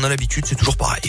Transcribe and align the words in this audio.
on 0.00 0.04
a 0.04 0.08
l'habitude, 0.08 0.46
c'est 0.46 0.54
toujours 0.54 0.76
pareil. 0.76 1.02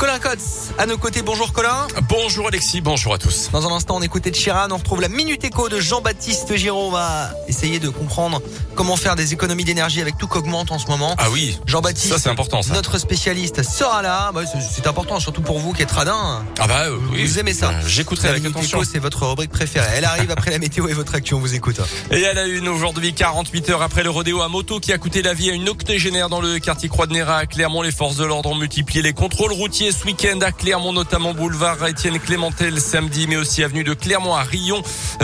Colin 0.00 0.18
Cotts, 0.18 0.72
à 0.78 0.86
nos 0.86 0.96
côtés. 0.96 1.20
Bonjour 1.20 1.52
Colin. 1.52 1.86
Bonjour 2.08 2.48
Alexis, 2.48 2.80
bonjour 2.80 3.12
à 3.12 3.18
tous. 3.18 3.50
Dans 3.52 3.68
un 3.68 3.76
instant, 3.76 3.96
on 3.98 4.00
écoutait 4.00 4.30
de 4.30 4.34
Chiran. 4.34 4.68
On 4.70 4.78
retrouve 4.78 5.02
la 5.02 5.10
Minute 5.10 5.44
Éco 5.44 5.68
de 5.68 5.78
Jean-Baptiste 5.78 6.56
Giraud. 6.56 6.86
On 6.86 6.90
va 6.90 7.32
essayer 7.48 7.78
de 7.80 7.90
comprendre 7.90 8.40
comment 8.74 8.96
faire 8.96 9.14
des 9.14 9.34
économies 9.34 9.64
d'énergie 9.64 10.00
avec 10.00 10.16
tout 10.16 10.26
qu'augmente 10.26 10.72
en 10.72 10.78
ce 10.78 10.86
moment. 10.86 11.14
Ah 11.18 11.28
oui. 11.30 11.58
Jean-Baptiste. 11.66 12.14
Ça, 12.14 12.18
c'est 12.18 12.30
important, 12.30 12.62
ça. 12.62 12.72
Notre 12.72 12.96
spécialiste 12.96 13.62
sera 13.62 14.00
là. 14.00 14.30
Bah, 14.32 14.44
c'est- 14.46 14.86
important, 14.86 15.20
surtout 15.20 15.42
pour 15.42 15.58
vous 15.58 15.74
qui 15.74 15.82
êtes 15.82 15.90
radin. 15.90 16.46
Ah 16.58 16.66
bah 16.66 16.84
euh, 16.86 16.96
oui. 17.12 17.26
Vous 17.26 17.38
aimez 17.38 17.52
ça. 17.52 17.68
Euh, 17.68 17.82
J'écouterai 17.86 18.28
La 18.28 18.30
avec 18.30 18.42
Minute 18.44 18.56
attention. 18.56 18.80
C'est 18.90 19.00
votre 19.00 19.26
rubrique 19.26 19.50
préférée. 19.50 19.86
Elle 19.96 20.06
arrive 20.06 20.30
après 20.30 20.50
la 20.50 20.58
météo 20.58 20.88
et 20.88 20.94
votre 20.94 21.14
action. 21.14 21.36
On 21.36 21.40
vous 21.40 21.54
écoute. 21.54 21.78
Et 22.10 22.24
à 22.24 22.32
la 22.32 22.46
une 22.46 22.68
aujourd'hui, 22.68 23.12
48 23.12 23.68
heures 23.68 23.82
après 23.82 24.02
le 24.02 24.08
rodéo 24.08 24.40
à 24.40 24.48
moto 24.48 24.80
qui 24.80 24.94
a 24.94 24.98
coûté 24.98 25.20
la 25.20 25.34
vie 25.34 25.50
à 25.50 25.52
une 25.52 25.68
octogénaire 25.68 26.30
dans 26.30 26.40
le 26.40 26.58
quartier 26.58 26.88
Croix 26.88 27.06
de 27.06 27.12
Néra 27.12 27.36
à 27.36 27.44
Clermont, 27.44 27.82
les 27.82 27.92
forces 27.92 28.16
de 28.16 28.24
l'ordre 28.24 28.48
ont 28.48 28.54
multiplié 28.54 29.02
les 29.02 29.12
contrôles 29.12 29.52
routiers 29.52 29.89
ce 29.92 30.04
week-end 30.04 30.38
à 30.42 30.52
Clermont, 30.52 30.92
notamment 30.92 31.34
boulevard 31.34 31.86
Étienne 31.86 32.18
Clémentel 32.18 32.80
samedi, 32.80 33.26
mais 33.28 33.36
aussi 33.36 33.64
avenue 33.64 33.84
de 33.84 33.94
Clermont 33.94 34.34
à 34.34 34.42
Rion. 34.42 34.82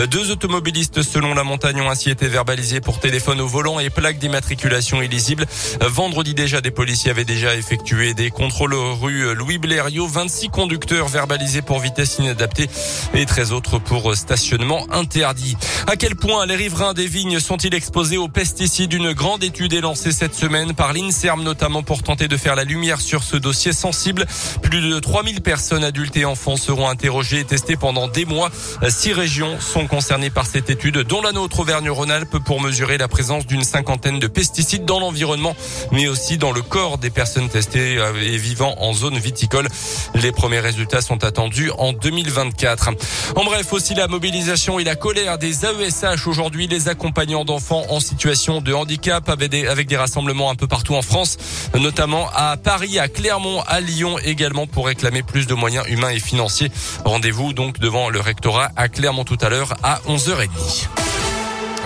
Deux 0.09 0.31
automobilistes 0.31 1.01
selon 1.03 1.33
la 1.33 1.43
montagne 1.43 1.81
ont 1.81 1.89
ainsi 1.89 2.09
été 2.09 2.27
verbalisés 2.27 2.81
pour 2.81 2.99
téléphone 2.99 3.39
au 3.39 3.47
volant 3.47 3.79
et 3.79 3.89
plaques 3.89 4.19
d'immatriculation 4.19 5.01
illisibles. 5.01 5.45
Euh, 5.81 5.89
Vendredi 5.89 6.33
déjà, 6.33 6.61
des 6.61 6.71
policiers 6.71 7.11
avaient 7.11 7.25
déjà 7.25 7.55
effectué 7.55 8.13
des 8.13 8.29
contrôles 8.29 8.73
rue 8.73 9.33
Louis 9.35 9.57
Blériot. 9.57 10.07
26 10.07 10.49
conducteurs 10.49 11.07
verbalisés 11.07 11.61
pour 11.61 11.79
vitesse 11.79 12.17
inadaptée 12.19 12.69
et 13.13 13.25
13 13.25 13.53
autres 13.53 13.79
pour 13.79 14.15
stationnement 14.15 14.85
interdit. 14.91 15.55
À 15.87 15.95
quel 15.95 16.15
point 16.15 16.45
les 16.45 16.55
riverains 16.55 16.93
des 16.93 17.07
vignes 17.07 17.39
sont-ils 17.39 17.73
exposés 17.73 18.17
aux 18.17 18.27
pesticides? 18.27 18.93
Une 18.93 19.13
grande 19.13 19.43
étude 19.43 19.73
est 19.73 19.81
lancée 19.81 20.11
cette 20.11 20.35
semaine 20.35 20.73
par 20.73 20.93
l'INSERM 20.93 21.43
notamment 21.43 21.83
pour 21.83 22.03
tenter 22.03 22.27
de 22.27 22.37
faire 22.37 22.55
la 22.55 22.63
lumière 22.63 22.99
sur 22.99 23.23
ce 23.23 23.37
dossier 23.37 23.73
sensible. 23.73 24.25
Plus 24.61 24.81
de 24.81 24.99
3000 24.99 25.41
personnes 25.41 25.83
adultes 25.83 26.17
et 26.17 26.25
enfants 26.25 26.57
seront 26.57 26.89
interrogées 26.89 27.39
et 27.39 27.43
testées 27.43 27.77
pendant 27.77 28.07
des 28.07 28.25
mois. 28.25 28.49
Six 28.89 29.13
régions 29.13 29.59
sont 29.59 29.87
concernées 29.87 30.29
par 30.29 30.45
cette 30.45 30.69
étude, 30.69 30.99
dont 30.99 31.21
la 31.21 31.31
nôtre 31.31 31.59
Auvergne-Rhône-Alpes 31.59 32.37
pour 32.45 32.61
mesurer 32.61 32.97
la 32.97 33.07
présence 33.07 33.45
d'une 33.45 33.63
cinquantaine 33.63 34.19
de 34.19 34.27
pesticides 34.27 34.85
dans 34.85 34.99
l'environnement, 34.99 35.55
mais 35.91 36.07
aussi 36.07 36.37
dans 36.37 36.51
le 36.51 36.61
corps 36.61 36.97
des 36.97 37.09
personnes 37.09 37.49
testées 37.49 37.97
euh, 37.97 38.13
et 38.21 38.37
vivant 38.37 38.75
en 38.79 38.93
zone 38.93 39.17
viticole. 39.17 39.67
Les 40.15 40.31
premiers 40.31 40.59
résultats 40.59 41.01
sont 41.01 41.23
attendus 41.23 41.71
en 41.77 41.93
2024. 41.93 42.89
En 43.35 43.43
bref, 43.43 43.71
aussi 43.73 43.93
la 43.93 44.07
mobilisation 44.07 44.79
et 44.79 44.83
la 44.83 44.95
colère 44.95 45.37
des 45.37 45.65
AESH 45.65 46.27
aujourd'hui, 46.27 46.67
les 46.67 46.89
accompagnants 46.89 47.45
d'enfants 47.45 47.85
en 47.89 47.99
situation 47.99 48.61
de 48.61 48.73
handicap 48.73 49.29
avec 49.29 49.49
des, 49.49 49.67
avec 49.67 49.87
des 49.87 49.97
rassemblements 49.97 50.49
un 50.49 50.55
peu 50.55 50.67
partout 50.67 50.95
en 50.95 51.01
France, 51.01 51.37
notamment 51.77 52.29
à 52.33 52.57
Paris, 52.57 52.99
à 52.99 53.07
Clermont, 53.07 53.61
à 53.67 53.79
Lyon 53.81 54.17
également 54.23 54.46
pour 54.65 54.87
réclamer 54.87 55.23
plus 55.23 55.47
de 55.47 55.53
moyens 55.53 55.85
humains 55.87 56.11
et 56.11 56.19
financiers. 56.19 56.71
Rendez-vous 57.05 57.53
donc 57.53 57.79
devant 57.79 58.09
le 58.09 58.19
rectorat 58.19 58.69
à 58.75 58.87
Clermont 58.87 59.25
tout 59.25 59.37
à 59.41 59.49
l'heure 59.49 59.75
à 59.83 59.99
11h30. 60.07 61.06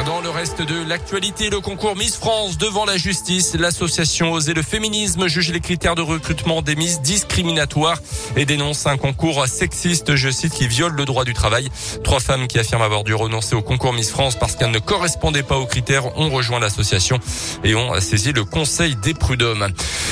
Dans 0.05 0.19
le 0.19 0.29
reste 0.29 0.61
de 0.61 0.87
l'actualité, 0.87 1.49
le 1.49 1.59
concours 1.59 1.95
Miss 1.95 2.15
France 2.15 2.57
devant 2.57 2.85
la 2.85 2.97
justice, 2.97 3.53
l'association 3.53 4.31
Oser 4.31 4.53
le 4.53 4.63
féminisme 4.63 5.27
juge 5.27 5.51
les 5.51 5.59
critères 5.59 5.93
de 5.93 6.01
recrutement 6.01 6.63
des 6.63 6.75
Miss 6.75 7.01
discriminatoires 7.01 7.99
et 8.35 8.45
dénonce 8.45 8.87
un 8.87 8.97
concours 8.97 9.45
sexiste, 9.47 10.15
je 10.15 10.29
cite, 10.29 10.53
qui 10.53 10.67
viole 10.67 10.93
le 10.93 11.05
droit 11.05 11.23
du 11.23 11.33
travail. 11.33 11.69
Trois 12.03 12.19
femmes 12.19 12.47
qui 12.47 12.57
affirment 12.57 12.81
avoir 12.81 13.03
dû 13.03 13.13
renoncer 13.13 13.53
au 13.55 13.61
concours 13.61 13.93
Miss 13.93 14.09
France 14.09 14.35
parce 14.35 14.55
qu'elles 14.55 14.71
ne 14.71 14.79
correspondaient 14.79 15.43
pas 15.43 15.57
aux 15.57 15.67
critères 15.67 16.17
ont 16.17 16.29
rejoint 16.29 16.59
l'association 16.59 17.19
et 17.63 17.75
ont 17.75 17.99
saisi 17.99 18.31
le 18.31 18.43
conseil 18.43 18.95
des 18.95 19.13
prud'hommes. 19.13 19.67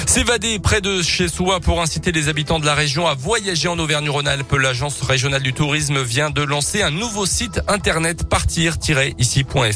S'évader 0.06 0.60
près 0.60 0.82
de 0.82 1.02
chez 1.02 1.28
soi 1.28 1.62
pour 1.62 1.82
inciter 1.82 2.12
les 2.12 2.28
habitants 2.28 2.60
de 2.60 2.66
la 2.66 2.76
région 2.76 3.08
à 3.08 3.16
voyager 3.16 3.68
en 3.68 3.80
Auvergne-Rhône-Alpes, 3.80 4.54
l'agence 4.54 5.02
régionale 5.02 5.42
du 5.42 5.54
tourisme 5.54 6.02
vient 6.02 6.30
de 6.30 6.44
lancer 6.44 6.84
un 6.84 6.92
nouveau 6.92 7.26
site 7.26 7.62
internet 7.68 8.30
partir-ici.fr. 8.30 9.69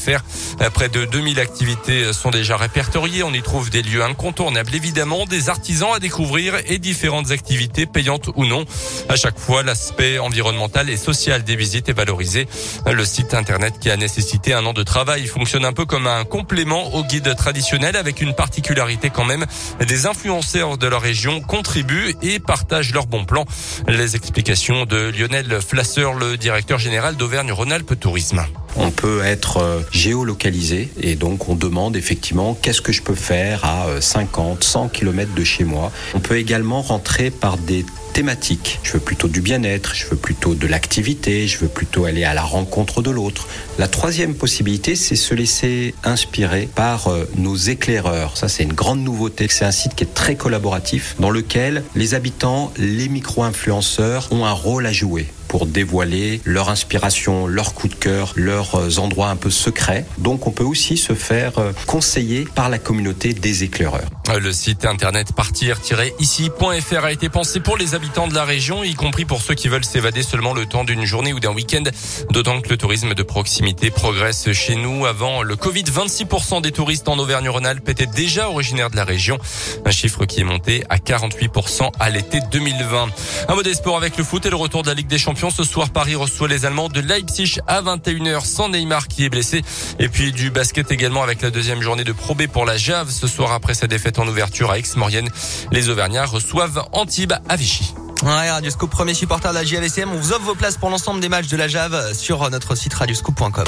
Près 0.73 0.89
de 0.89 1.05
2000 1.05 1.39
activités 1.39 2.13
sont 2.13 2.31
déjà 2.31 2.57
répertoriées. 2.57 3.23
On 3.23 3.33
y 3.33 3.41
trouve 3.41 3.69
des 3.69 3.81
lieux 3.81 4.03
incontournables, 4.03 4.73
évidemment, 4.73 5.25
des 5.25 5.49
artisans 5.49 5.93
à 5.93 5.99
découvrir 5.99 6.55
et 6.67 6.79
différentes 6.79 7.31
activités 7.31 7.85
payantes 7.85 8.29
ou 8.35 8.45
non. 8.45 8.65
À 9.09 9.15
chaque 9.15 9.39
fois, 9.39 9.63
l'aspect 9.63 10.19
environnemental 10.19 10.89
et 10.89 10.97
social 10.97 11.43
des 11.43 11.55
visites 11.55 11.89
est 11.89 11.93
valorisé. 11.93 12.47
Le 12.91 13.05
site 13.05 13.33
internet 13.33 13.75
qui 13.79 13.89
a 13.89 13.97
nécessité 13.97 14.53
un 14.53 14.65
an 14.65 14.73
de 14.73 14.83
travail 14.83 15.27
fonctionne 15.27 15.65
un 15.65 15.73
peu 15.73 15.85
comme 15.85 16.07
un 16.07 16.23
complément 16.23 16.93
au 16.93 17.03
guide 17.03 17.35
traditionnel 17.35 17.95
avec 17.95 18.21
une 18.21 18.33
particularité 18.33 19.09
quand 19.09 19.25
même. 19.25 19.45
Des 19.85 20.05
influenceurs 20.05 20.77
de 20.77 20.87
leur 20.87 21.01
région 21.01 21.41
contribuent 21.41 22.15
et 22.21 22.39
partagent 22.39 22.93
leurs 22.93 23.07
bons 23.07 23.25
plans. 23.25 23.45
Les 23.87 24.15
explications 24.15 24.85
de 24.85 25.11
Lionel 25.17 25.61
Flasseur, 25.61 26.13
le 26.13 26.37
directeur 26.37 26.79
général 26.79 27.15
d'Auvergne-Rhône-Alpes 27.15 27.99
Tourisme. 27.99 28.43
On 28.75 28.91
peut 28.91 29.21
être 29.23 29.57
euh, 29.57 29.81
géolocalisé 29.91 30.89
et 31.01 31.15
donc 31.15 31.49
on 31.49 31.55
demande 31.55 31.95
effectivement 31.95 32.57
qu'est-ce 32.59 32.81
que 32.81 32.91
je 32.91 33.01
peux 33.01 33.15
faire 33.15 33.63
à 33.65 33.87
euh, 33.87 34.01
50, 34.01 34.63
100 34.63 34.89
km 34.89 35.33
de 35.33 35.43
chez 35.43 35.63
moi. 35.63 35.91
On 36.13 36.19
peut 36.19 36.37
également 36.37 36.81
rentrer 36.81 37.29
par 37.29 37.57
des 37.57 37.85
thématiques. 38.13 38.79
Je 38.83 38.93
veux 38.93 38.99
plutôt 38.99 39.27
du 39.27 39.41
bien-être, 39.41 39.95
je 39.95 40.05
veux 40.07 40.15
plutôt 40.15 40.53
de 40.53 40.67
l'activité, 40.67 41.47
je 41.47 41.57
veux 41.57 41.67
plutôt 41.67 42.05
aller 42.05 42.23
à 42.23 42.33
la 42.33 42.43
rencontre 42.43 43.01
de 43.01 43.09
l'autre. 43.09 43.47
La 43.79 43.87
troisième 43.87 44.35
possibilité, 44.35 44.95
c'est 44.95 45.15
se 45.15 45.33
laisser 45.33 45.95
inspirer 46.03 46.69
par 46.73 47.07
euh, 47.07 47.27
nos 47.35 47.55
éclaireurs. 47.55 48.37
Ça, 48.37 48.47
c'est 48.47 48.63
une 48.63 48.73
grande 48.73 49.03
nouveauté. 49.03 49.47
C'est 49.49 49.65
un 49.65 49.71
site 49.71 49.95
qui 49.95 50.03
est 50.03 50.13
très 50.13 50.35
collaboratif 50.35 51.15
dans 51.19 51.31
lequel 51.31 51.83
les 51.95 52.13
habitants, 52.13 52.71
les 52.77 53.09
micro-influenceurs 53.09 54.27
ont 54.31 54.45
un 54.45 54.51
rôle 54.51 54.85
à 54.85 54.91
jouer 54.91 55.27
pour 55.53 55.67
dévoiler 55.67 56.41
leur 56.45 56.69
inspiration, 56.69 57.45
leur 57.45 57.75
coup 57.75 57.87
de 57.87 57.93
cœur, 57.93 58.33
leurs 58.35 58.73
euh, 58.73 58.97
endroits 58.97 59.29
un 59.29 59.35
peu 59.35 59.51
secrets. 59.51 60.03
Donc 60.17 60.47
on 60.47 60.51
peut 60.51 60.63
aussi 60.63 60.97
se 60.97 61.13
faire 61.13 61.59
euh, 61.59 61.73
conseiller 61.85 62.47
par 62.55 62.69
la 62.69 62.79
communauté 62.79 63.35
des 63.35 63.63
éclaireurs. 63.63 64.09
Le 64.35 64.51
site 64.51 64.83
internet 64.83 65.31
partir-ici.fr 65.33 67.05
a 67.05 67.11
été 67.11 67.29
pensé 67.29 67.59
pour 67.59 67.77
les 67.77 67.93
habitants 67.93 68.27
de 68.27 68.33
la 68.33 68.45
région, 68.45 68.83
y 68.83 68.95
compris 68.95 69.25
pour 69.25 69.43
ceux 69.43 69.53
qui 69.53 69.67
veulent 69.67 69.85
s'évader 69.85 70.23
seulement 70.23 70.55
le 70.55 70.65
temps 70.65 70.85
d'une 70.85 71.05
journée 71.05 71.33
ou 71.33 71.39
d'un 71.39 71.53
week-end. 71.53 71.83
D'autant 72.31 72.59
que 72.59 72.69
le 72.69 72.77
tourisme 72.77 73.13
de 73.13 73.21
proximité 73.21 73.91
progresse 73.91 74.51
chez 74.53 74.75
nous. 74.75 75.05
Avant 75.05 75.43
le 75.43 75.55
Covid, 75.55 75.83
26% 75.83 76.63
des 76.63 76.71
touristes 76.71 77.07
en 77.07 77.19
Auvergne-Rhône-Alpes 77.19 77.89
étaient 77.89 78.07
déjà 78.07 78.49
originaires 78.49 78.89
de 78.89 78.95
la 78.95 79.05
région. 79.05 79.37
Un 79.85 79.91
chiffre 79.91 80.25
qui 80.25 80.41
est 80.41 80.45
monté 80.45 80.83
à 80.89 80.97
48% 80.97 81.91
à 81.99 82.09
l'été 82.09 82.39
2020. 82.51 83.09
Un 83.49 83.55
mot 83.55 83.61
des 83.61 83.75
sports 83.75 83.97
avec 83.97 84.17
le 84.17 84.23
foot 84.23 84.43
et 84.47 84.49
le 84.49 84.55
retour 84.55 84.81
de 84.81 84.87
la 84.87 84.95
Ligue 84.95 85.05
des 85.05 85.19
Champions. 85.19 85.42
Ce 85.49 85.63
soir, 85.63 85.89
Paris 85.89 86.15
reçoit 86.15 86.47
les 86.47 86.65
Allemands 86.65 86.89
de 86.89 86.99
Leipzig 86.99 87.59
à 87.67 87.81
21h 87.81 88.45
sans 88.45 88.69
Neymar 88.69 89.07
qui 89.07 89.25
est 89.25 89.29
blessé. 89.29 89.61
Et 89.99 90.07
puis 90.07 90.31
du 90.31 90.51
basket 90.51 90.91
également 90.91 91.23
avec 91.23 91.41
la 91.41 91.49
deuxième 91.49 91.81
journée 91.81 92.03
de 92.03 92.13
Pro 92.13 92.33
B 92.33 92.47
pour 92.47 92.65
la 92.65 92.77
Jave. 92.77 93.09
Ce 93.09 93.27
soir, 93.27 93.51
après 93.51 93.73
sa 93.73 93.87
défaite 93.87 94.19
en 94.19 94.27
ouverture 94.27 94.71
à 94.71 94.77
Aix-Maurienne, 94.79 95.29
les 95.71 95.89
Auvergnats 95.89 96.25
reçoivent 96.25 96.83
Antibes 96.91 97.33
à 97.49 97.55
Vichy. 97.55 97.93
Ouais, 98.23 98.49
Radioscope, 98.49 98.91
premier 98.91 99.13
supporter 99.13 99.49
de 99.49 99.55
la 99.55 99.65
JAVCM. 99.65 100.11
On 100.11 100.17
vous 100.17 100.31
offre 100.31 100.45
vos 100.45 100.55
places 100.55 100.77
pour 100.77 100.89
l'ensemble 100.89 101.19
des 101.19 101.29
matchs 101.29 101.47
de 101.47 101.57
la 101.57 101.67
JAV 101.67 102.13
sur 102.13 102.49
notre 102.49 102.75
site 102.75 102.93
radioscope.com. 102.93 103.65